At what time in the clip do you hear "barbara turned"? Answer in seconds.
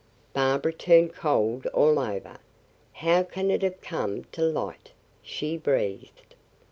0.33-1.13